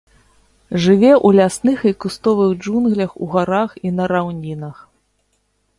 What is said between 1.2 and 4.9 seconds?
ў лясных і кустовых джунглях у гарах і на раўнінах.